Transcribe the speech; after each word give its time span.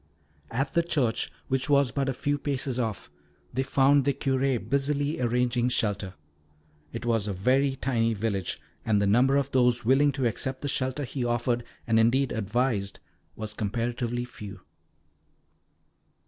At 0.49 0.73
the 0.73 0.81
church, 0.81 1.31
which 1.47 1.69
was 1.69 1.91
but 1.91 2.09
a 2.09 2.13
few 2.15 2.39
paces 2.39 2.79
off, 2.79 3.11
they 3.53 3.61
found 3.61 4.03
the 4.03 4.15
Curé 4.15 4.57
busy 4.67 5.21
arranging 5.21 5.69
shelter. 5.69 6.15
It 6.91 7.05
was 7.05 7.27
a 7.27 7.33
very 7.33 7.75
tiny 7.75 8.15
village, 8.15 8.59
and 8.83 8.99
the 8.99 9.05
number 9.05 9.37
of 9.37 9.51
those 9.51 9.85
willing 9.85 10.11
to 10.13 10.25
accept 10.25 10.63
the 10.63 10.67
shelter 10.67 11.03
he 11.03 11.23
offered 11.23 11.63
and, 11.85 11.99
indeed, 11.99 12.31
advised 12.31 12.99
was 13.35 13.53
comparatively 13.53 14.25
few. 14.25 14.61